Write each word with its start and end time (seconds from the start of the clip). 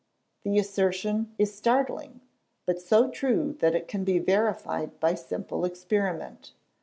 The 0.41 0.57
assertion 0.57 1.31
is 1.37 1.53
startling, 1.53 2.21
but 2.65 2.81
so 2.81 3.11
true 3.11 3.55
that 3.59 3.75
it 3.75 3.87
can 3.87 4.03
be 4.03 4.17
verified 4.17 4.99
by 4.99 5.13
simple 5.13 5.63
experiment. 5.63 6.53